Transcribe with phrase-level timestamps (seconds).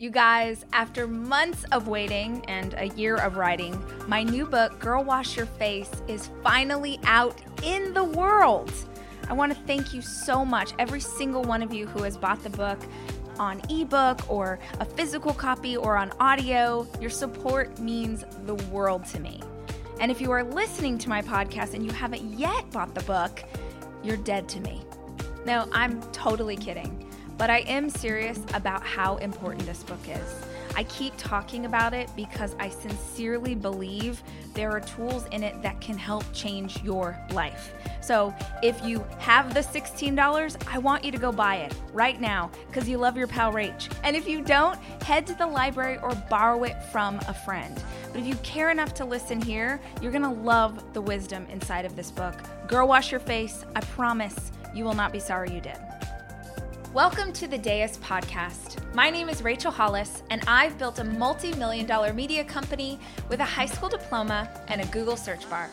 [0.00, 5.04] You guys, after months of waiting and a year of writing, my new book, Girl
[5.04, 8.72] Wash Your Face, is finally out in the world.
[9.28, 12.42] I want to thank you so much, every single one of you who has bought
[12.42, 12.78] the book
[13.38, 16.88] on ebook or a physical copy or on audio.
[16.98, 19.42] Your support means the world to me.
[20.00, 23.44] And if you are listening to my podcast and you haven't yet bought the book,
[24.02, 24.80] you're dead to me.
[25.44, 27.09] No, I'm totally kidding.
[27.40, 30.44] But I am serious about how important this book is.
[30.76, 34.22] I keep talking about it because I sincerely believe
[34.52, 37.72] there are tools in it that can help change your life.
[38.02, 42.50] So if you have the $16, I want you to go buy it right now
[42.66, 43.90] because you love your pal Rach.
[44.04, 47.82] And if you don't, head to the library or borrow it from a friend.
[48.12, 51.96] But if you care enough to listen here, you're gonna love the wisdom inside of
[51.96, 52.34] this book.
[52.68, 53.64] Girl, wash your face.
[53.74, 55.78] I promise you will not be sorry you did.
[56.92, 58.82] Welcome to the Deus podcast.
[58.96, 62.98] My name is Rachel Hollis, and I've built a multi million dollar media company
[63.28, 65.70] with a high school diploma and a Google search bar.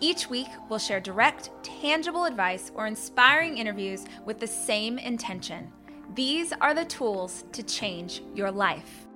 [0.00, 5.72] Each week, we'll share direct, tangible advice or inspiring interviews with the same intention.
[6.14, 9.06] These are the tools to change your life.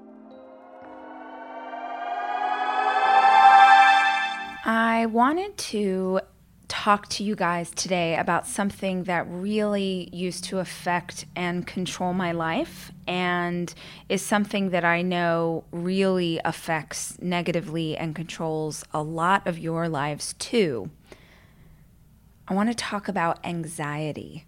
[4.64, 6.20] I wanted to
[6.68, 12.32] talk to you guys today about something that really used to affect and control my
[12.32, 13.72] life and
[14.08, 20.34] is something that I know really affects negatively and controls a lot of your lives
[20.38, 20.90] too.
[22.48, 24.44] I want to talk about anxiety.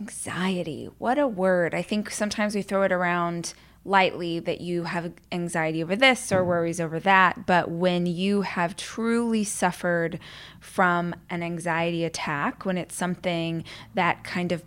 [0.00, 1.74] Anxiety, what a word.
[1.74, 6.38] I think sometimes we throw it around lightly that you have anxiety over this or
[6.38, 6.48] mm-hmm.
[6.48, 7.46] worries over that.
[7.46, 10.18] But when you have truly suffered
[10.60, 14.62] from an anxiety attack, when it's something that kind of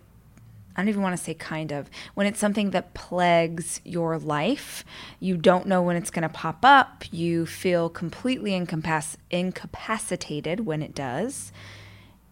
[0.78, 1.90] I don't even want to say kind of.
[2.14, 4.84] When it's something that plagues your life,
[5.18, 10.80] you don't know when it's going to pop up, you feel completely incapac- incapacitated when
[10.80, 11.50] it does.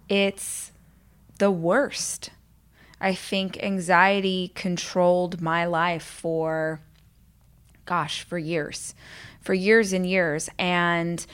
[0.09, 0.71] It's
[1.41, 2.31] the worst.
[3.01, 6.81] I think anxiety controlled my life for,
[7.85, 8.95] gosh, for years,
[9.41, 10.49] for years and years.
[10.59, 11.25] And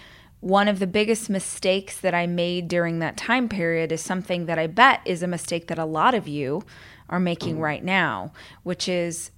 [0.41, 4.59] one of the biggest mistakes that I made during that time period is something that
[4.59, 6.65] I bet is a mistake that a lot of you
[7.09, 7.61] are making mm.
[7.61, 8.33] right now,
[8.65, 9.31] which is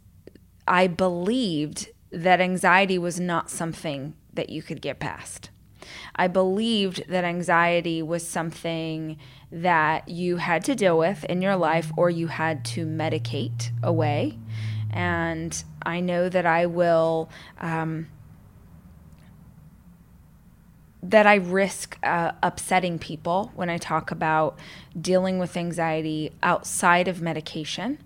[0.67, 5.51] I believed that anxiety was not something that you could get past.
[6.17, 9.19] I believed that anxiety was something
[9.54, 14.37] that you had to deal with in your life or you had to medicate away.
[14.91, 18.09] And I know that I will, um,
[21.04, 24.59] that I risk uh, upsetting people when I talk about
[25.00, 27.98] dealing with anxiety outside of medication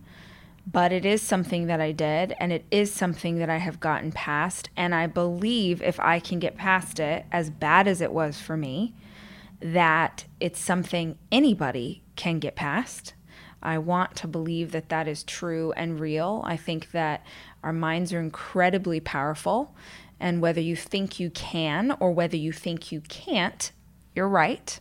[0.70, 4.12] but it is something that I did and it is something that I have gotten
[4.12, 4.68] past.
[4.76, 8.54] And I believe if I can get past it, as bad as it was for
[8.54, 8.92] me,
[9.60, 13.14] that it's something anybody can get past.
[13.62, 16.42] I want to believe that that is true and real.
[16.44, 17.24] I think that
[17.62, 19.74] our minds are incredibly powerful.
[20.20, 23.70] And whether you think you can or whether you think you can't,
[24.14, 24.78] you're right.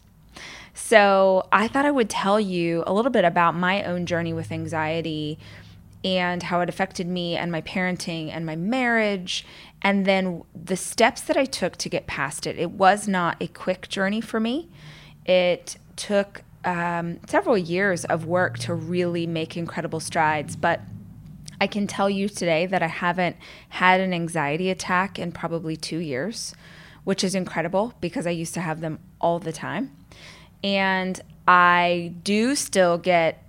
[0.73, 4.51] So I thought I would tell you a little bit about my own journey with
[4.51, 5.39] anxiety
[6.03, 9.45] and how it affected me and my parenting and my marriage
[9.81, 12.57] and then the steps that I took to get past it.
[12.57, 14.69] It was not a quick journey for me.
[15.25, 20.81] It took um, several years of work to really make incredible strides, but
[21.59, 23.35] I can tell you today that I haven't
[23.69, 26.53] had an anxiety attack in probably two years,
[27.03, 29.95] which is incredible because I used to have them all the time.
[30.63, 33.43] And I do still get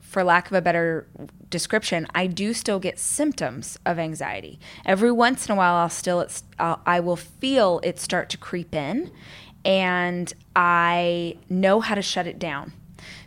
[0.00, 1.06] for lack of a better
[1.54, 4.58] description, I do still get symptoms of anxiety.
[4.84, 6.26] Every once in a while, I'll still,
[6.58, 9.12] I'll, I will feel it start to creep in,
[9.64, 12.72] and I know how to shut it down.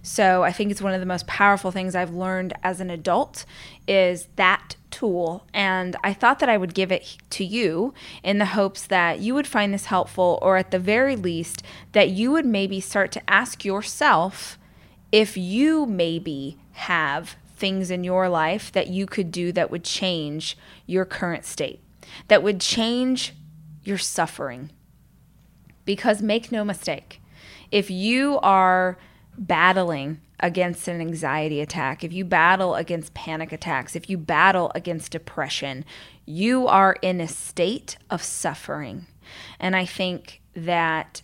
[0.01, 3.45] So I think it's one of the most powerful things I've learned as an adult
[3.87, 5.45] is that tool.
[5.53, 7.93] And I thought that I would give it to you
[8.23, 11.63] in the hopes that you would find this helpful, or at the very least,
[11.93, 14.57] that you would maybe start to ask yourself
[15.11, 20.57] if you maybe have things in your life that you could do that would change
[20.85, 21.81] your current state,
[22.27, 23.33] that would change
[23.83, 24.71] your suffering.
[25.83, 27.21] Because make no mistake,
[27.71, 28.97] if you are
[29.37, 35.11] battling against an anxiety attack, if you battle against panic attacks, if you battle against
[35.11, 35.83] depression,
[36.25, 39.07] you are in a state of suffering.
[39.59, 41.21] And I think that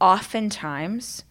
[0.00, 1.24] oftentimes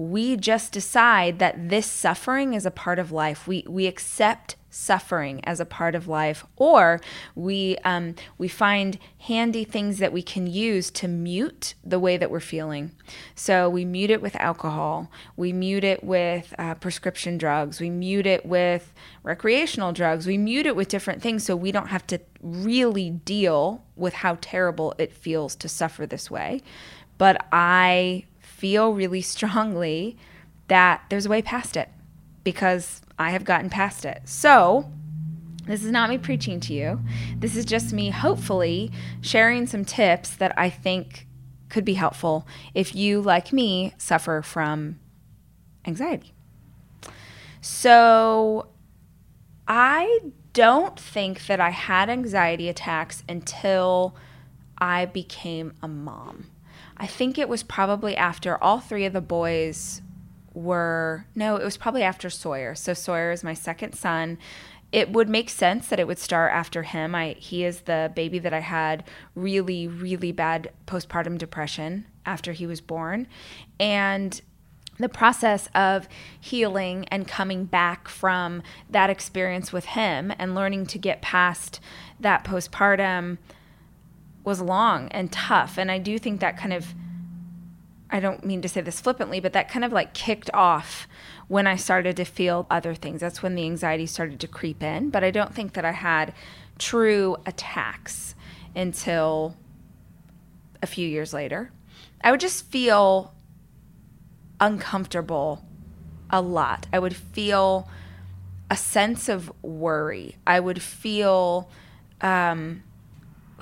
[0.00, 3.46] we just decide that this suffering is a part of life.
[3.46, 7.02] We we accept suffering as a part of life, or
[7.34, 12.30] we um, we find handy things that we can use to mute the way that
[12.30, 12.92] we're feeling.
[13.34, 18.26] So we mute it with alcohol, we mute it with uh, prescription drugs, we mute
[18.26, 22.20] it with recreational drugs, we mute it with different things, so we don't have to
[22.40, 26.62] really deal with how terrible it feels to suffer this way.
[27.18, 28.24] But I
[28.60, 30.18] feel really strongly
[30.68, 31.88] that there's a way past it
[32.44, 34.20] because I have gotten past it.
[34.26, 34.92] So,
[35.66, 37.00] this is not me preaching to you.
[37.38, 38.92] This is just me, hopefully,
[39.22, 41.26] sharing some tips that I think
[41.70, 44.98] could be helpful if you, like me, suffer from
[45.86, 46.34] anxiety.
[47.62, 48.66] So,
[49.66, 50.20] I
[50.52, 54.14] don't think that I had anxiety attacks until
[54.76, 56.50] I became a mom.
[57.00, 60.02] I think it was probably after all three of the boys
[60.52, 62.74] were no, it was probably after Sawyer.
[62.74, 64.36] So Sawyer is my second son.
[64.92, 67.14] It would make sense that it would start after him.
[67.14, 69.04] I he is the baby that I had
[69.34, 73.26] really really bad postpartum depression after he was born.
[73.78, 74.38] And
[74.98, 76.06] the process of
[76.38, 81.80] healing and coming back from that experience with him and learning to get past
[82.18, 83.38] that postpartum
[84.44, 85.78] was long and tough.
[85.78, 86.94] And I do think that kind of
[88.12, 91.06] I don't mean to say this flippantly, but that kind of like kicked off
[91.46, 93.20] when I started to feel other things.
[93.20, 95.10] That's when the anxiety started to creep in.
[95.10, 96.34] But I don't think that I had
[96.78, 98.34] true attacks
[98.74, 99.56] until
[100.82, 101.70] a few years later.
[102.22, 103.32] I would just feel
[104.58, 105.64] uncomfortable
[106.30, 106.86] a lot.
[106.92, 107.88] I would feel
[108.70, 110.36] a sense of worry.
[110.46, 111.70] I would feel
[112.20, 112.82] um,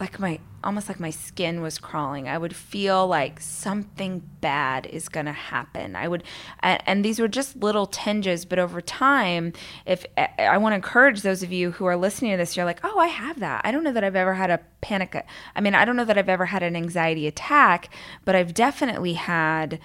[0.00, 2.28] like my almost like my skin was crawling.
[2.28, 5.94] I would feel like something bad is going to happen.
[5.94, 6.24] I would,
[6.62, 9.52] and these were just little tinges, but over time,
[9.86, 12.80] if I want to encourage those of you who are listening to this, you're like,
[12.82, 13.62] oh, I have that.
[13.64, 15.24] I don't know that I've ever had a panic.
[15.54, 17.88] I mean, I don't know that I've ever had an anxiety attack,
[18.24, 19.78] but I've definitely had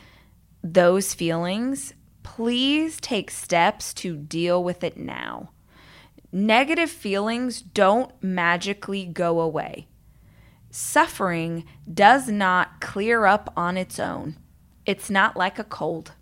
[0.63, 1.93] those feelings.
[2.23, 5.51] Please take steps to deal with it now.
[6.31, 9.87] Negative feelings don't magically go away
[10.75, 14.37] Suffering does not clear up on its own.
[14.87, 16.13] It's not like a cold.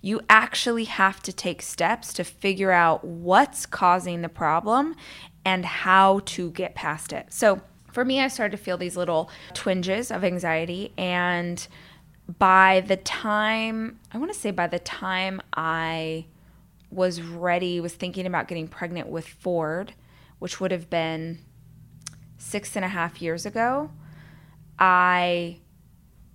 [0.00, 4.96] You actually have to take steps to figure out what's causing the problem
[5.44, 7.32] and how to get past it.
[7.32, 7.60] So,
[7.92, 10.92] for me, I started to feel these little twinges of anxiety.
[10.98, 11.64] And
[12.40, 16.26] by the time, I want to say by the time I
[16.90, 19.94] was ready, was thinking about getting pregnant with Ford,
[20.40, 21.38] which would have been
[22.42, 23.90] six and a half years ago,
[24.78, 25.58] I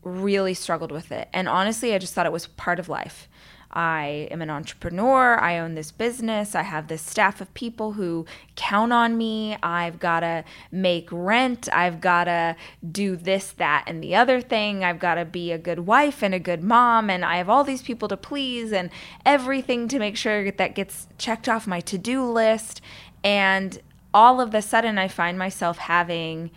[0.04, 1.28] really struggled with it.
[1.34, 3.28] And honestly, I just thought it was part of life.
[3.70, 5.38] I am an entrepreneur.
[5.38, 6.56] I own this business.
[6.56, 8.26] I have this staff of people who
[8.56, 9.58] count on me.
[9.62, 11.68] I've got to make rent.
[11.74, 12.56] I've got to
[12.90, 14.86] do this, that, and the other thing.
[14.86, 17.10] I've got to be a good wife and a good mom.
[17.10, 18.90] And I have all these people to please and
[19.26, 22.82] everything to make sure that gets checked off my to do list.
[23.24, 23.80] And
[24.18, 26.50] all of a sudden, I find myself having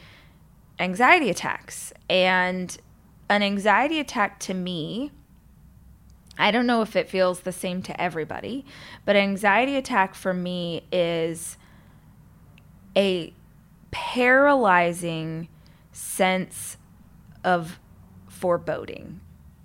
[0.79, 1.93] anxiety attacks.
[2.09, 2.75] And
[3.29, 5.13] an anxiety attack to me,
[6.39, 8.65] I don't know if it feels the same to everybody,
[9.05, 11.59] but anxiety attack for me is
[12.97, 13.35] a
[13.91, 15.49] paralyzing
[15.93, 16.79] sense
[17.45, 17.79] of
[18.27, 19.21] foreboding,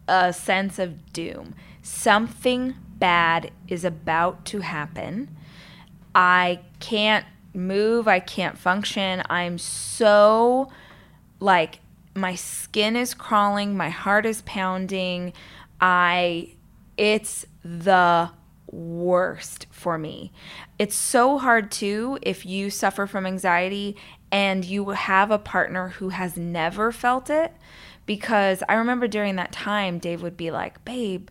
[0.10, 1.55] a sense of doom.
[1.81, 5.34] Something bad is about to happen.
[6.13, 9.24] I can't move, I can't function.
[9.29, 10.69] I'm so
[11.39, 11.79] like
[12.15, 15.33] my skin is crawling, my heart is pounding.
[15.79, 16.55] I
[16.97, 18.29] it's the
[18.71, 20.31] worst for me.
[20.79, 23.95] It's so hard too if you suffer from anxiety
[24.31, 27.53] and you have a partner who has never felt it
[28.05, 31.29] because I remember during that time Dave would be like, "Babe,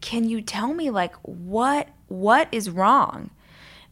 [0.00, 3.30] can you tell me like what what is wrong?"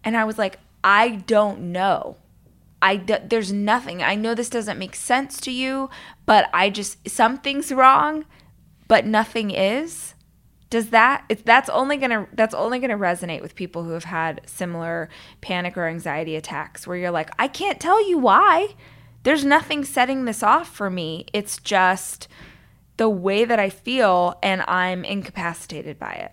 [0.04, 2.16] And I was like, "I don't know."
[2.82, 4.02] I there's nothing.
[4.02, 5.88] I know this doesn't make sense to you,
[6.26, 8.24] but I just something's wrong,
[8.88, 10.14] but nothing is.
[10.68, 13.92] Does that it's that's only going to that's only going to resonate with people who
[13.92, 15.08] have had similar
[15.40, 18.74] panic or anxiety attacks where you're like, I can't tell you why.
[19.22, 21.26] There's nothing setting this off for me.
[21.32, 22.26] It's just
[22.96, 26.32] the way that I feel and I'm incapacitated by it.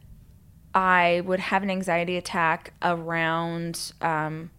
[0.73, 4.51] I would have an anxiety attack around um,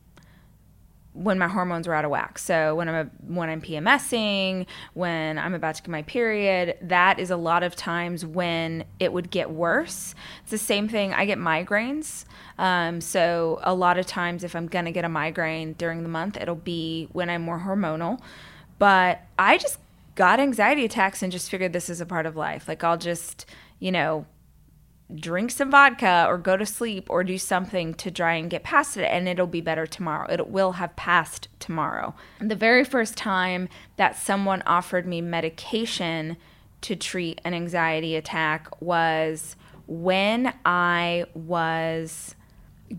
[1.15, 2.39] when my hormones were out of whack.
[2.39, 7.19] So when I'm a, when I'm PMSing, when I'm about to get my period, that
[7.19, 10.15] is a lot of times when it would get worse.
[10.43, 11.13] It's the same thing.
[11.13, 12.25] I get migraines.
[12.59, 16.39] Um, so a lot of times, if I'm gonna get a migraine during the month,
[16.41, 18.21] it'll be when I'm more hormonal.
[18.79, 19.79] But I just
[20.15, 22.69] got anxiety attacks and just figured this is a part of life.
[22.69, 23.47] Like I'll just,
[23.79, 24.27] you know,
[25.15, 28.97] drink some vodka or go to sleep or do something to try and get past
[28.97, 30.31] it and it'll be better tomorrow.
[30.31, 32.15] It will have passed tomorrow.
[32.41, 36.37] The very first time that someone offered me medication
[36.83, 42.35] to treat an anxiety attack was when I was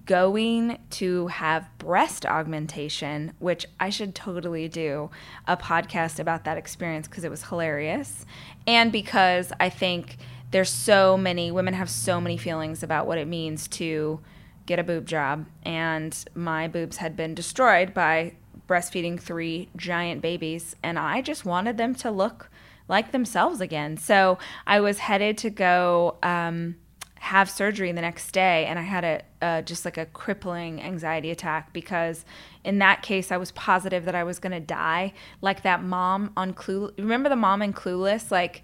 [0.05, 5.11] going to have breast augmentation, which I should totally do
[5.47, 8.25] a podcast about that experience because it was hilarious.
[8.65, 10.17] And because I think
[10.53, 14.19] there's so many women have so many feelings about what it means to
[14.67, 18.31] get a boob job and my boobs had been destroyed by
[18.69, 22.49] breastfeeding three giant babies and I just wanted them to look
[22.87, 23.97] like themselves again.
[23.97, 26.75] So I was headed to go um,
[27.15, 31.31] have surgery the next day and I had a uh, just like a crippling anxiety
[31.31, 32.25] attack because
[32.63, 36.31] in that case I was positive that I was going to die like that mom
[36.37, 36.95] on Clueless.
[36.99, 38.63] Remember the mom in Clueless like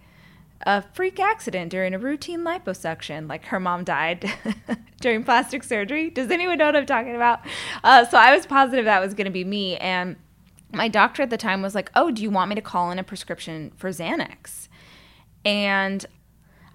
[0.65, 3.29] a freak accident during a routine liposuction.
[3.29, 4.31] Like her mom died
[5.01, 6.09] during plastic surgery.
[6.09, 7.39] Does anyone know what I'm talking about?
[7.83, 9.77] Uh, so I was positive that was going to be me.
[9.77, 10.17] And
[10.71, 12.99] my doctor at the time was like, Oh, do you want me to call in
[12.99, 14.67] a prescription for Xanax?
[15.45, 16.05] And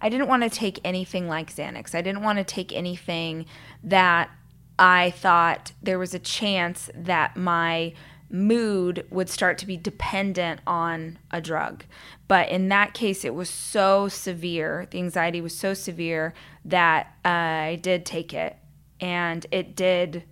[0.01, 1.95] I didn't want to take anything like Xanax.
[1.95, 3.47] I didn't want to take anything
[3.83, 4.31] that
[4.79, 7.93] I thought there was a chance that my
[8.35, 11.85] mood would start to be dependent on a drug.
[12.27, 17.29] But in that case, it was so severe, the anxiety was so severe that uh,
[17.29, 18.57] I did take it.
[19.01, 20.25] And it did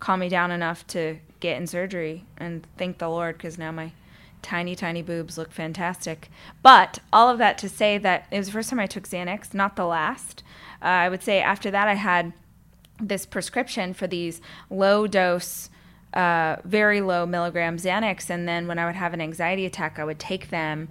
[0.00, 2.26] calm me down enough to get in surgery.
[2.36, 3.92] And thank the Lord, because now my
[4.42, 6.30] tiny, tiny boobs look fantastic.
[6.62, 9.54] But all of that to say that it was the first time I took Xanax,
[9.54, 10.42] not the last.
[10.82, 12.34] Uh, I would say after that, I had
[13.00, 15.70] this prescription for these low dose
[16.14, 18.30] uh, very low milligram Xanax.
[18.30, 20.88] And then when I would have an anxiety attack, I would take them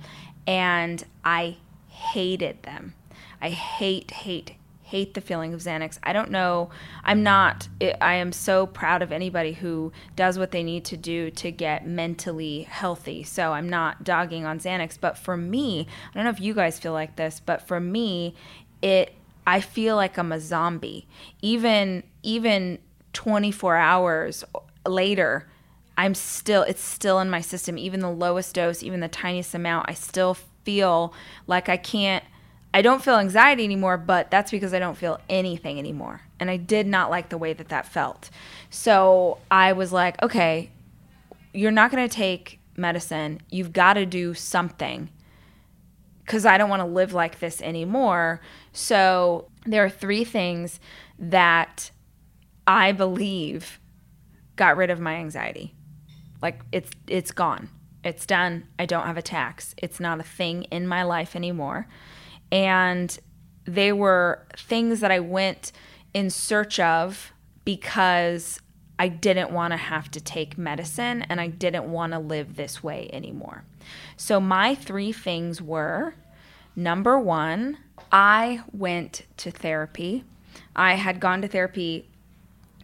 [0.47, 1.57] and I
[1.87, 2.93] hated them.
[3.41, 4.53] I hate, hate,
[4.83, 5.97] hate the feeling of Xanax.
[6.03, 6.69] I don't know.
[7.03, 11.31] I'm not, I am so proud of anybody who does what they need to do
[11.31, 13.23] to get mentally healthy.
[13.23, 14.97] So I'm not dogging on Xanax.
[14.99, 18.35] But for me, I don't know if you guys feel like this, but for me,
[18.81, 19.13] it,
[19.47, 21.07] I feel like I'm a zombie.
[21.41, 22.77] Even, even
[23.13, 24.43] 24 hours
[24.85, 25.47] later,
[25.97, 27.77] I'm still, it's still in my system.
[27.77, 31.13] Even the lowest dose, even the tiniest amount, I still feel
[31.47, 32.23] like I can't,
[32.73, 36.21] I don't feel anxiety anymore, but that's because I don't feel anything anymore.
[36.39, 38.29] And I did not like the way that that felt.
[38.69, 40.71] So I was like, okay,
[41.53, 43.41] you're not going to take medicine.
[43.49, 45.09] You've got to do something
[46.25, 48.41] because I don't want to live like this anymore.
[48.73, 50.79] So there are three things
[51.17, 51.91] that
[52.67, 53.79] I believe
[54.55, 55.73] got rid of my anxiety.
[56.41, 57.69] Like it's it's gone.
[58.03, 58.67] It's done.
[58.77, 59.73] I don't have attacks.
[59.77, 61.87] It's not a thing in my life anymore.
[62.51, 63.17] And
[63.65, 65.71] they were things that I went
[66.13, 67.33] in search of
[67.63, 68.59] because
[68.99, 72.83] I didn't want to have to take medicine and I didn't want to live this
[72.83, 73.63] way anymore.
[74.17, 76.13] So my three things were
[76.75, 77.77] Number one,
[78.11, 80.25] I went to therapy.
[80.75, 82.09] I had gone to therapy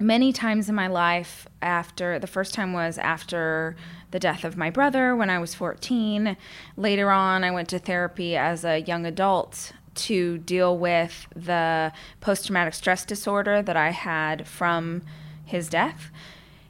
[0.02, 3.76] many times in my life after the first time was after
[4.12, 6.36] the death of my brother when I was 14.
[6.76, 12.46] Later on, I went to therapy as a young adult to deal with the post
[12.46, 15.02] traumatic stress disorder that I had from
[15.46, 16.12] his death.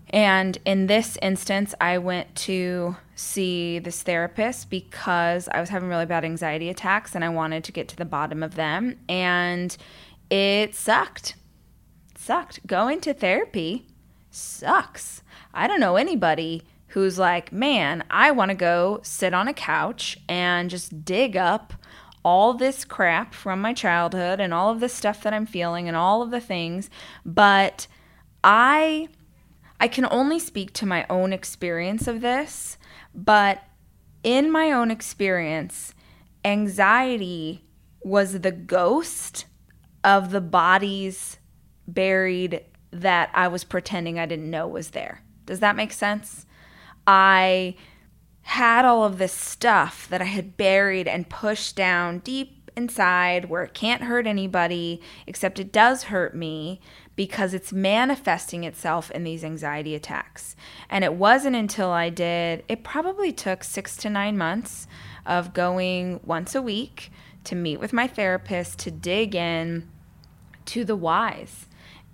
[0.09, 6.05] And in this instance, I went to see this therapist because I was having really
[6.05, 8.97] bad anxiety attacks and I wanted to get to the bottom of them.
[9.07, 9.75] And
[10.29, 11.35] it sucked.
[12.21, 12.67] Sucked.
[12.67, 13.87] Going to therapy
[14.29, 15.23] sucks.
[15.55, 20.19] I don't know anybody who's like, man, I want to go sit on a couch
[20.29, 21.73] and just dig up
[22.23, 25.97] all this crap from my childhood and all of the stuff that I'm feeling and
[25.97, 26.91] all of the things.
[27.25, 27.87] But
[28.43, 29.07] I
[29.79, 32.77] I can only speak to my own experience of this,
[33.15, 33.63] but
[34.23, 35.95] in my own experience,
[36.45, 37.65] anxiety
[38.03, 39.45] was the ghost
[40.03, 41.39] of the bodies
[41.93, 45.21] buried that I was pretending I didn't know was there.
[45.45, 46.45] Does that make sense?
[47.07, 47.75] I
[48.43, 53.63] had all of this stuff that I had buried and pushed down deep inside where
[53.63, 56.79] it can't hurt anybody, except it does hurt me
[57.15, 60.55] because it's manifesting itself in these anxiety attacks.
[60.89, 64.87] And it wasn't until I did, it probably took six to nine months
[65.25, 67.11] of going once a week
[67.43, 69.89] to meet with my therapist to dig in
[70.65, 71.67] to the whys.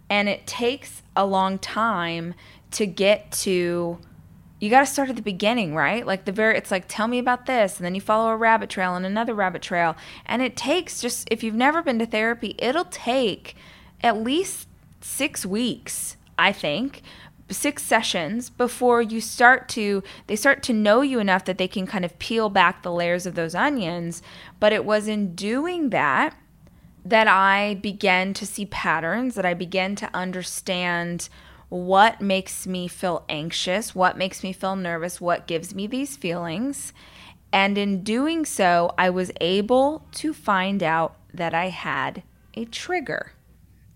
[0.10, 2.34] And it takes a long time
[2.72, 4.00] to get to
[4.60, 6.06] you got to start at the beginning, right?
[6.06, 7.78] Like the very, it's like, tell me about this.
[7.78, 9.96] And then you follow a rabbit trail and another rabbit trail.
[10.26, 13.56] And it takes just, if you've never been to therapy, it'll take
[14.02, 14.68] at least
[15.00, 17.04] six weeks, I think,
[17.50, 21.88] six sessions before you start to they start to know you enough that they can
[21.88, 24.22] kind of peel back the layers of those onions
[24.60, 26.36] but it was in doing that
[27.10, 31.30] that I began to see patterns that I began to understand
[31.70, 36.94] what makes me feel anxious what makes me feel nervous what gives me these feelings
[37.52, 43.34] and in doing so I was able to find out that I had a trigger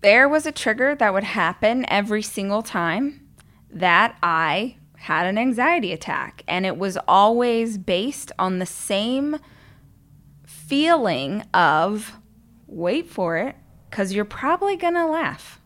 [0.02, 3.28] there was a trigger that would happen every single time
[3.70, 6.42] that I had an anxiety attack.
[6.46, 9.38] And it was always based on the same
[10.44, 12.18] feeling of
[12.72, 13.56] wait for it,
[13.88, 15.60] because you're probably going to laugh.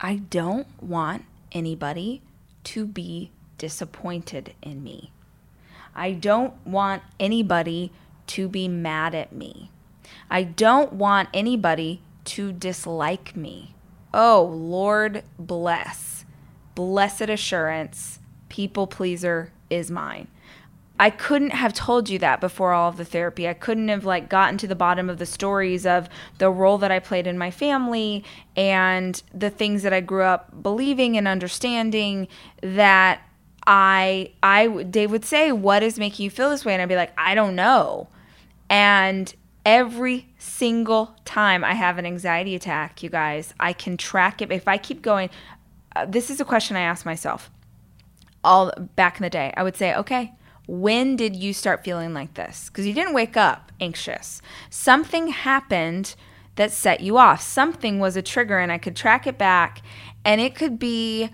[0.00, 2.22] I don't want anybody
[2.64, 5.12] to be disappointed in me.
[5.94, 7.92] I don't want anybody
[8.28, 9.70] to be mad at me.
[10.28, 13.74] I don't want anybody to dislike me.
[14.12, 16.24] Oh, Lord bless.
[16.74, 20.28] Blessed assurance, people pleaser is mine.
[20.98, 23.48] I couldn't have told you that before all of the therapy.
[23.48, 26.92] I couldn't have like gotten to the bottom of the stories of the role that
[26.92, 28.24] I played in my family
[28.56, 32.28] and the things that I grew up believing and understanding
[32.60, 33.20] that
[33.66, 36.96] I I they would say what is making you feel this way and I'd be
[36.96, 38.08] like I don't know.
[38.70, 39.34] And
[39.66, 44.52] every single time I have an anxiety attack, you guys, I can track it.
[44.52, 45.30] If I keep going,
[45.96, 47.50] uh, this is a question I ask myself
[48.44, 49.52] all back in the day.
[49.56, 50.34] I would say, okay,
[50.66, 52.68] when did you start feeling like this?
[52.68, 54.40] Because you didn't wake up anxious.
[54.70, 56.14] Something happened
[56.56, 57.42] that set you off.
[57.42, 59.82] Something was a trigger, and I could track it back.
[60.24, 61.30] And it could be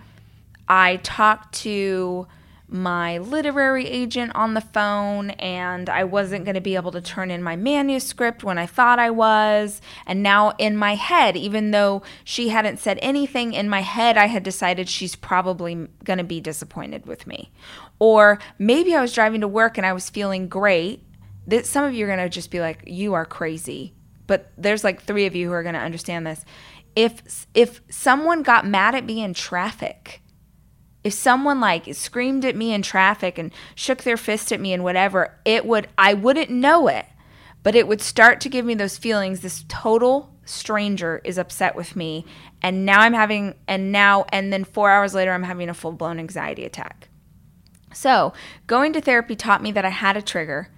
[0.69, 2.27] I talked to
[2.73, 7.31] my literary agent on the phone and I wasn't going to be able to turn
[7.31, 9.81] in my manuscript when I thought I was.
[10.07, 14.27] And now in my head, even though she hadn't said anything, in my head, I
[14.27, 17.51] had decided she's probably going to be disappointed with me.
[18.01, 21.05] Or maybe I was driving to work and I was feeling great.
[21.47, 23.95] That some of you are going to just be like, you are crazy.
[24.27, 26.45] But there's like three of you who are going to understand this.
[26.97, 30.23] If if someone got mad at me in traffic,
[31.03, 34.85] if someone like screamed at me in traffic and shook their fist at me and
[34.85, 37.07] whatever, it would I wouldn't know it,
[37.63, 41.95] but it would start to give me those feelings this total stranger is upset with
[41.95, 42.25] me
[42.61, 46.19] and now I'm having and now and then 4 hours later I'm having a full-blown
[46.19, 47.10] anxiety attack.
[47.93, 48.33] So,
[48.67, 50.69] going to therapy taught me that I had a trigger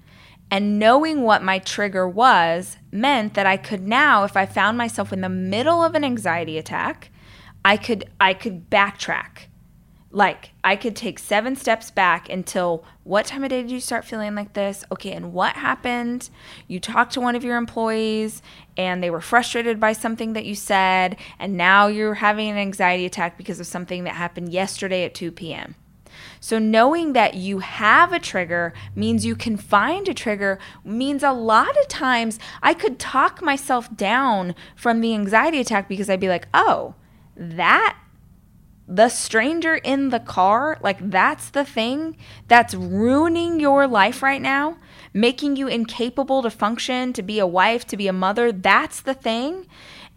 [0.50, 5.12] and knowing what my trigger was meant that I could now if I found myself
[5.12, 7.10] in the middle of an anxiety attack,
[7.64, 9.46] I could I could backtrack
[10.12, 14.04] like I could take seven steps back until what time of day did you start
[14.04, 14.84] feeling like this?
[14.92, 16.28] Okay, and what happened?
[16.68, 18.42] You talked to one of your employees
[18.76, 23.06] and they were frustrated by something that you said, and now you're having an anxiety
[23.06, 25.74] attack because of something that happened yesterday at 2 p.m.
[26.42, 31.30] So, knowing that you have a trigger means you can find a trigger, means a
[31.30, 36.28] lot of times I could talk myself down from the anxiety attack because I'd be
[36.28, 36.96] like, oh,
[37.36, 37.96] that
[38.88, 42.16] the stranger in the car, like that's the thing
[42.48, 44.78] that's ruining your life right now,
[45.14, 48.50] making you incapable to function, to be a wife, to be a mother.
[48.50, 49.68] That's the thing.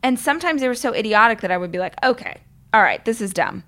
[0.02, 2.42] And sometimes they were so idiotic that I would be like, okay,
[2.74, 3.64] all right, this is dumb.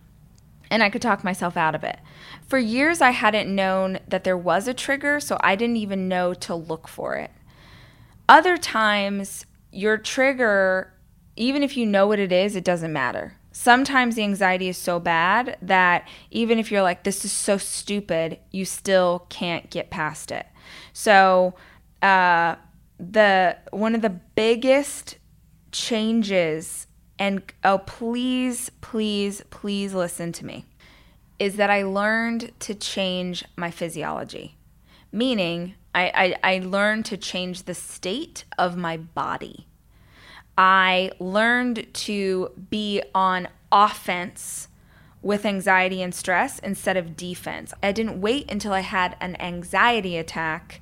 [0.70, 2.00] And I could talk myself out of it.
[2.48, 6.34] For years, I hadn't known that there was a trigger, so I didn't even know
[6.34, 7.32] to look for it.
[8.28, 10.94] Other times, your trigger,
[11.36, 15.00] even if you know what it is, it doesn't matter sometimes the anxiety is so
[15.00, 20.32] bad that even if you're like, this is so stupid, you still can't get past
[20.32, 20.46] it.
[20.94, 21.56] So,
[22.04, 22.56] uh,
[23.00, 25.18] the one of the biggest
[25.72, 26.86] changes,
[27.20, 30.66] and oh, please, please, please listen to me,
[31.40, 34.56] is that I learned to change my physiology.
[35.12, 39.68] Meaning, I, I, I learned to change the state of my body.
[40.58, 44.68] I learned to be on offense
[45.22, 47.74] with anxiety and stress instead of defense.
[47.84, 50.82] I didn't wait until I had an anxiety attack.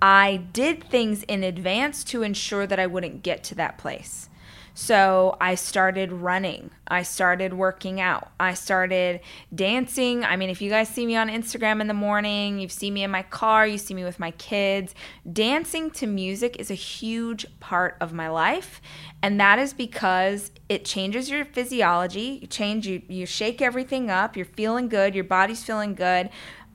[0.00, 4.29] I did things in advance to ensure that I wouldn't get to that place.
[4.74, 6.70] So I started running.
[6.88, 8.30] I started working out.
[8.38, 9.20] I started
[9.54, 10.24] dancing.
[10.24, 13.04] I mean, if you guys see me on Instagram in the morning, you've seen me
[13.04, 14.94] in my car, you see me with my kids.
[15.30, 18.80] Dancing to music is a huge part of my life.
[19.22, 22.38] And that is because it changes your physiology.
[22.42, 24.36] You change, you, you shake everything up.
[24.36, 25.14] You're feeling good.
[25.14, 26.30] Your body's feeling good.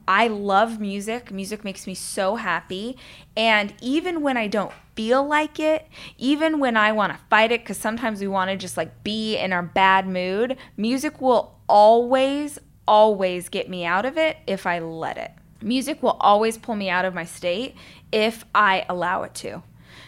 [0.08, 1.32] I love music.
[1.32, 2.98] Music makes me so happy.
[3.36, 7.62] And even when I don't feel like it, even when I want to fight it,
[7.62, 12.60] because sometimes we want to just like be in our bad mood, music will always,
[12.88, 15.32] always get me out of it if I let it.
[15.62, 17.76] Music will always pull me out of my state
[18.12, 19.64] if I allow it to.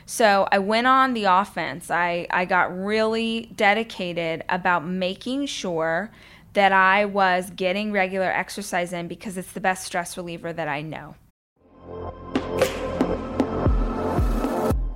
[0.06, 1.92] So I went on the offense.
[1.92, 6.12] I, I got really dedicated about making sure
[6.54, 10.82] that I was getting regular exercise in because it's the best stress reliever that I
[10.82, 11.16] know.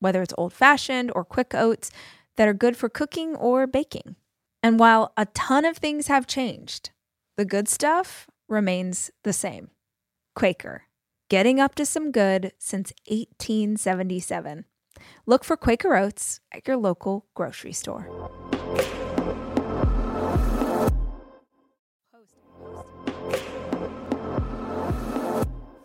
[0.00, 1.90] whether it's old fashioned or quick oats
[2.36, 4.16] that are good for cooking or baking.
[4.62, 6.90] And while a ton of things have changed,
[7.36, 9.70] the good stuff remains the same.
[10.34, 10.84] Quaker
[11.30, 14.66] getting up to some good since 1877.
[15.24, 18.06] Look for Quaker Oats at your local grocery store.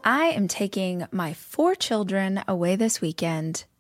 [0.03, 3.65] I am taking my four children away this weekend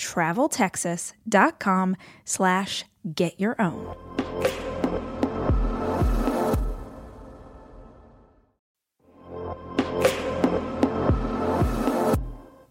[0.00, 2.84] traveltexas.com slash
[3.14, 3.94] get your own.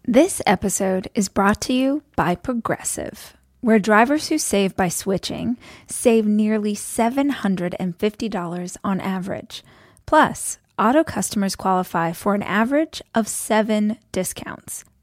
[0.04, 6.26] This episode is brought to you by Progressive, where drivers who save by switching save
[6.26, 9.62] nearly $750 on average.
[10.06, 14.84] Plus, auto customers qualify for an average of seven discounts.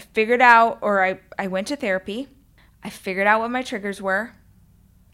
[0.00, 2.26] I figured out, or I, I went to therapy.
[2.82, 4.32] I figured out what my triggers were.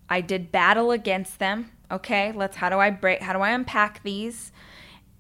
[0.09, 1.72] I did battle against them.
[1.90, 4.53] Okay, let's, how do I break, how do I unpack these?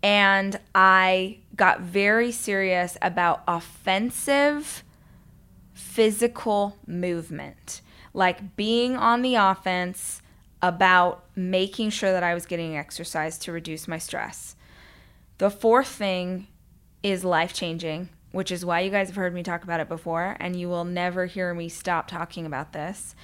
[0.04, 4.84] And I got very serious about offensive
[5.74, 7.80] physical movement,
[8.14, 10.22] like being on the offense
[10.62, 14.54] about making sure that I was getting exercise to reduce my stress.
[15.38, 16.46] The fourth thing
[17.02, 20.36] is life changing which is why you guys have heard me talk about it before,
[20.38, 23.14] and you will never hear me stop talking about this,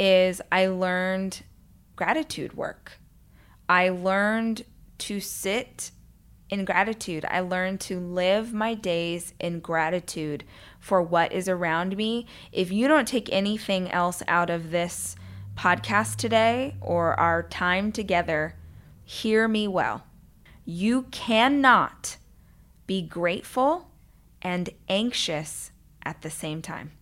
[0.00, 1.44] is I learned
[1.94, 2.98] gratitude work.
[3.68, 4.64] I learned
[4.98, 5.92] to sit
[6.50, 7.24] in gratitude.
[7.30, 10.42] I learned to live my days in gratitude
[10.80, 12.26] for what is around me.
[12.50, 15.14] If you don't take anything else out of this
[15.54, 18.56] podcast today or our time together,
[19.04, 20.04] hear me well.
[20.64, 22.16] You cannot
[22.88, 23.92] be grateful
[24.46, 25.72] and anxious
[26.04, 26.92] at the same time.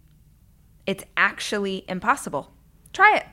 [0.86, 2.50] It's actually impossible.
[2.94, 3.26] Try it.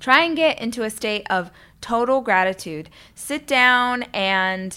[0.00, 2.90] Try and get into a state of total gratitude.
[3.14, 4.76] Sit down and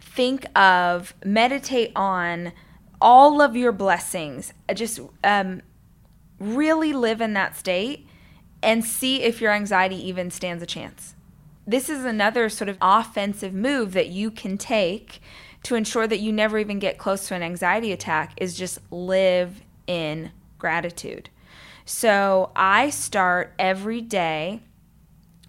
[0.00, 2.52] think of, meditate on
[3.00, 4.52] all of your blessings.
[4.72, 5.60] Just um,
[6.38, 8.06] really live in that state
[8.62, 11.16] and see if your anxiety even stands a chance.
[11.66, 15.20] This is another sort of offensive move that you can take
[15.66, 19.60] to ensure that you never even get close to an anxiety attack is just live
[19.88, 21.28] in gratitude.
[21.84, 24.60] So I start every day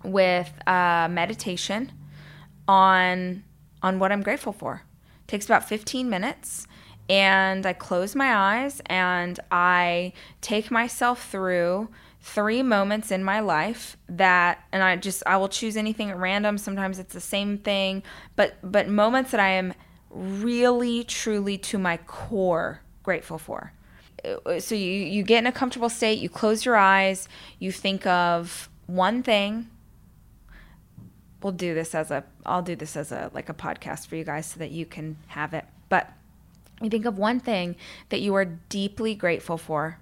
[0.04, 1.92] with uh, meditation
[2.68, 3.44] on
[3.84, 4.82] on what I'm grateful for.
[5.22, 6.66] It takes about 15 minutes
[7.08, 11.90] and I close my eyes and I take myself through
[12.22, 16.58] three moments in my life that and I just I will choose anything at random
[16.58, 18.02] sometimes it's the same thing
[18.36, 19.74] but but moments that I am
[20.10, 23.74] really, truly to my core grateful for.
[24.24, 27.28] Uh, so you, you get in a comfortable state, you close your eyes,
[27.60, 29.68] you think of one thing.
[31.42, 34.24] We'll do this as a I'll do this as a like a podcast for you
[34.24, 35.66] guys so that you can have it.
[35.88, 36.12] But
[36.82, 37.76] you think of one thing
[38.10, 40.00] that you are deeply grateful for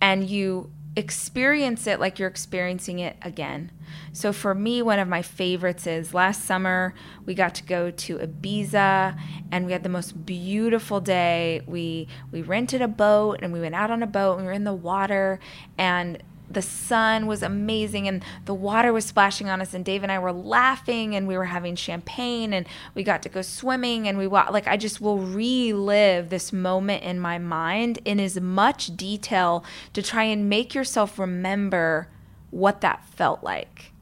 [0.00, 3.72] and you experience it like you're experiencing it again.
[4.12, 8.18] So for me, one of my favorites is last summer we got to go to
[8.18, 9.18] Ibiza
[9.50, 11.62] and we had the most beautiful day.
[11.66, 14.52] We we rented a boat and we went out on a boat and we were
[14.52, 15.40] in the water
[15.78, 16.22] and
[16.54, 20.18] the sun was amazing and the water was splashing on us and Dave and I
[20.18, 24.26] were laughing and we were having champagne and we got to go swimming and we
[24.26, 30.02] like I just will relive this moment in my mind in as much detail to
[30.02, 32.08] try and make yourself remember
[32.50, 33.92] what that felt like.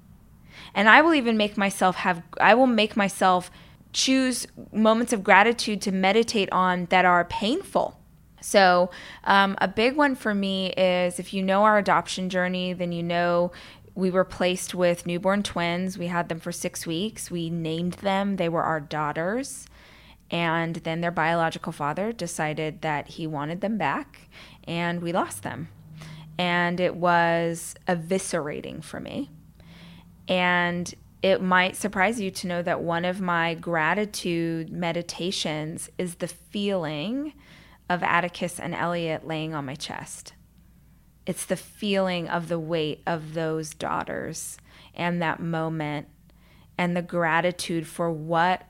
[0.75, 3.51] And I will even make myself have I will make myself
[3.93, 8.00] choose moments of gratitude to meditate on that are painful
[8.41, 8.91] so,
[9.25, 13.03] um, a big one for me is if you know our adoption journey, then you
[13.03, 13.53] know
[13.95, 15.99] we were placed with newborn twins.
[15.99, 17.31] We had them for six weeks.
[17.31, 19.67] We named them, they were our daughters.
[20.31, 24.29] And then their biological father decided that he wanted them back,
[24.63, 25.69] and we lost them.
[26.39, 29.29] And it was eviscerating for me.
[30.29, 36.29] And it might surprise you to know that one of my gratitude meditations is the
[36.29, 37.35] feeling
[37.91, 40.33] of Atticus and Elliot laying on my chest.
[41.27, 44.57] It's the feeling of the weight of those daughters
[44.95, 46.07] and that moment
[46.79, 48.63] and the gratitude for what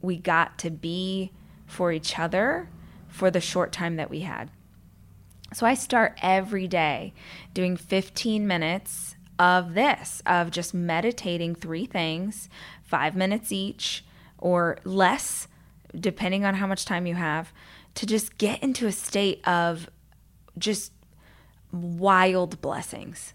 [0.00, 1.32] we got to be
[1.66, 2.70] for each other
[3.08, 4.50] for the short time that we had.
[5.52, 7.12] So I start every day
[7.52, 12.48] doing 15 minutes of this, of just meditating three things,
[12.84, 14.04] five minutes each
[14.38, 15.48] or less,
[15.98, 17.52] depending on how much time you have,
[17.94, 19.90] to just get into a state of
[20.58, 20.92] just
[21.72, 23.34] wild blessings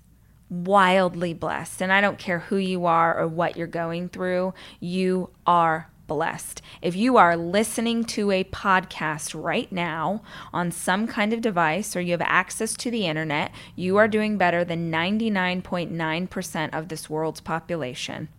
[0.50, 1.82] wildly blessed.
[1.82, 6.62] And I don't care who you are or what you're going through, you are blessed.
[6.82, 10.22] If you are listening to a podcast right now
[10.54, 14.38] on some kind of device or you have access to the internet, you are doing
[14.38, 18.30] better than 99.9% of this world's population.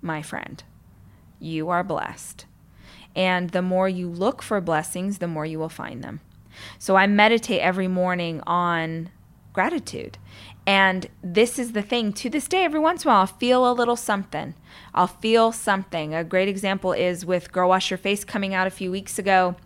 [0.00, 0.62] My friend,
[1.38, 2.46] you are blessed.
[3.16, 6.20] And the more you look for blessings, the more you will find them.
[6.78, 9.10] So I meditate every morning on
[9.52, 10.18] gratitude.
[10.66, 13.70] And this is the thing to this day, every once in a while, I'll feel
[13.70, 14.54] a little something.
[14.94, 16.14] I'll feel something.
[16.14, 19.56] A great example is with Girl Wash Your Face coming out a few weeks ago.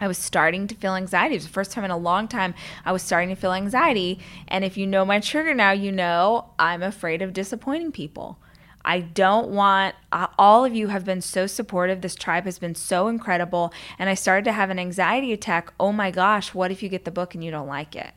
[0.00, 1.34] I was starting to feel anxiety.
[1.34, 4.20] It was the first time in a long time I was starting to feel anxiety.
[4.46, 8.38] And if you know my trigger now, you know I'm afraid of disappointing people.
[8.86, 12.00] I don't want, uh, all of you have been so supportive.
[12.00, 13.74] This tribe has been so incredible.
[13.98, 15.72] And I started to have an anxiety attack.
[15.80, 18.12] Oh my gosh, what if you get the book and you don't like it?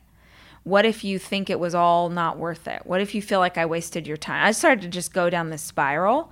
[0.62, 2.82] What if you think it was all not worth it?
[2.84, 4.44] What if you feel like I wasted your time?
[4.44, 6.30] I started to just go down this spiral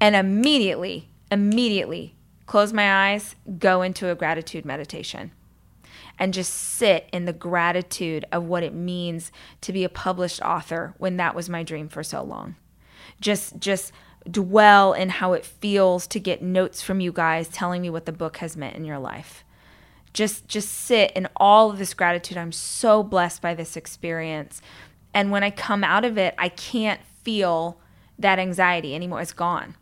[0.00, 2.14] and immediately, immediately
[2.46, 5.32] close my eyes, go into a gratitude meditation
[6.18, 10.94] and just sit in the gratitude of what it means to be a published author
[10.98, 12.54] when that was my dream for so long.
[13.20, 13.92] Just just
[14.30, 18.12] dwell in how it feels to get notes from you guys telling me what the
[18.12, 19.44] book has meant in your life.
[20.12, 22.36] Just just sit in all of this gratitude.
[22.36, 24.60] I'm so blessed by this experience.
[25.14, 27.80] And when i come out of it i can't feel
[28.18, 29.20] that anxiety anymore.
[29.20, 29.76] It's gone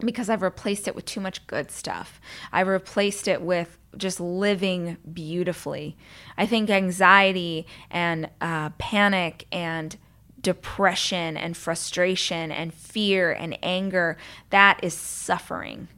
[0.00, 2.20] because i've replaced it with too much good stuff.
[2.52, 5.96] I've replaced it with just living beautifully.
[6.36, 9.96] I think anxiety and uh, panic and
[10.44, 14.16] depression and frustration and fear and anger
[14.50, 15.88] that is suffering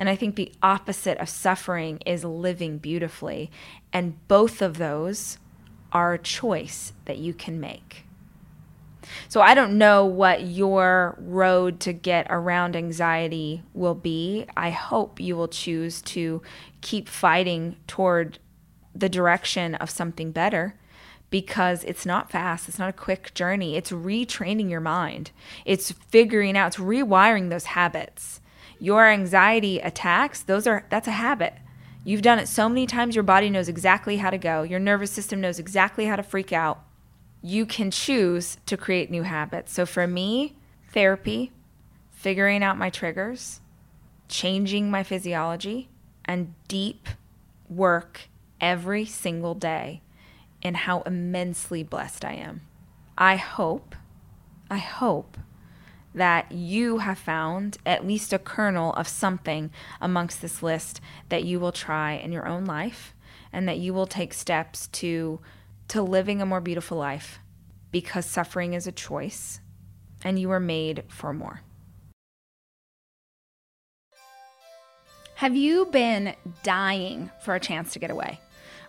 [0.00, 3.50] and I think the opposite of suffering is living beautifully.
[3.92, 5.36] And both of those
[5.92, 8.06] are a choice that you can make.
[9.28, 14.46] So I don't know what your road to get around anxiety will be.
[14.56, 16.40] I hope you will choose to
[16.80, 18.38] keep fighting toward
[18.94, 20.79] the direction of something better
[21.30, 22.68] because it's not fast.
[22.68, 23.76] It's not a quick journey.
[23.76, 25.30] It's retraining your mind.
[25.64, 28.40] It's figuring out, it's rewiring those habits
[28.80, 31.54] your anxiety attacks, those are that's a habit.
[32.02, 34.62] You've done it so many times your body knows exactly how to go.
[34.62, 36.82] Your nervous system knows exactly how to freak out.
[37.42, 39.72] You can choose to create new habits.
[39.74, 40.56] So for me,
[40.92, 41.52] therapy,
[42.10, 43.60] figuring out my triggers,
[44.28, 45.90] changing my physiology,
[46.24, 47.06] and deep
[47.68, 48.28] work
[48.62, 50.00] every single day
[50.62, 52.62] in how immensely blessed I am.
[53.16, 53.94] I hope,
[54.70, 55.36] I hope
[56.14, 59.70] that you have found at least a kernel of something
[60.00, 63.14] amongst this list that you will try in your own life
[63.52, 65.40] and that you will take steps to
[65.88, 67.40] to living a more beautiful life
[67.90, 69.60] because suffering is a choice
[70.22, 71.62] and you are made for more.
[75.34, 78.38] Have you been dying for a chance to get away?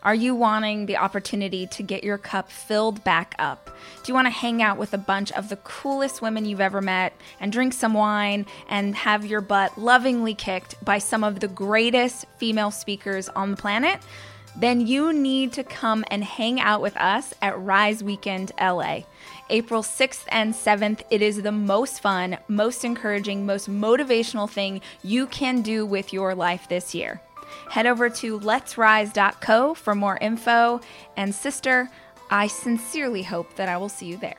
[0.03, 3.69] Are you wanting the opportunity to get your cup filled back up?
[4.03, 6.81] Do you want to hang out with a bunch of the coolest women you've ever
[6.81, 11.47] met and drink some wine and have your butt lovingly kicked by some of the
[11.47, 13.99] greatest female speakers on the planet?
[14.55, 19.01] Then you need to come and hang out with us at Rise Weekend LA.
[19.51, 21.03] April 6th and 7th.
[21.11, 26.33] It is the most fun, most encouraging, most motivational thing you can do with your
[26.33, 27.21] life this year.
[27.69, 30.81] Head over to letsrise.co for more info.
[31.17, 31.89] And, sister,
[32.29, 34.37] I sincerely hope that I will see you there.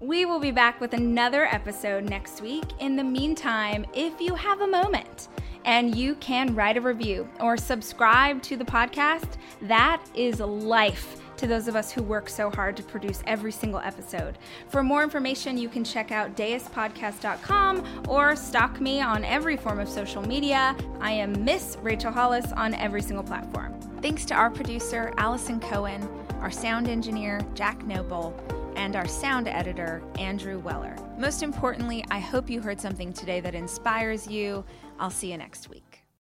[0.00, 2.64] We will be back with another episode next week.
[2.80, 5.28] In the meantime, if you have a moment
[5.64, 11.48] and you can write a review or subscribe to the podcast, that is life to
[11.48, 14.38] those of us who work so hard to produce every single episode.
[14.68, 19.88] For more information, you can check out deuspodcast.com or stalk me on every form of
[19.88, 20.76] social media.
[21.00, 23.74] I am Miss Rachel Hollis on every single platform.
[24.00, 26.08] Thanks to our producer, Allison Cohen,
[26.40, 28.40] our sound engineer, Jack Noble,
[28.76, 30.96] and our sound editor, Andrew Weller.
[31.18, 34.64] Most importantly, I hope you heard something today that inspires you.
[35.00, 35.91] I'll see you next week.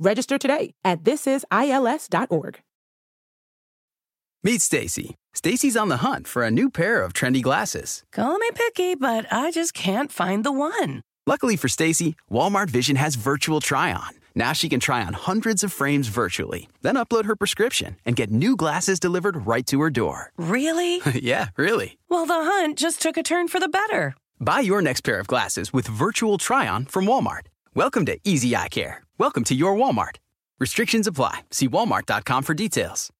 [0.00, 2.60] Register today at thisisils.org.
[4.44, 5.16] Meet Stacy.
[5.34, 8.04] Stacy's on the hunt for a new pair of trendy glasses.
[8.12, 11.02] Call me picky, but I just can't find the one.
[11.26, 14.12] Luckily for Stacy, Walmart Vision has virtual try-on.
[14.34, 18.30] Now she can try on hundreds of frames virtually, then upload her prescription and get
[18.30, 20.32] new glasses delivered right to her door.
[20.36, 21.02] Really?
[21.14, 21.98] yeah, really.
[22.08, 24.14] Well, the hunt just took a turn for the better.
[24.40, 27.46] Buy your next pair of glasses with virtual try-on from Walmart.
[27.74, 29.02] Welcome to Easy Eye Care.
[29.18, 30.18] Welcome to your Walmart.
[30.60, 31.40] Restrictions apply.
[31.50, 33.10] See walmart.com for details.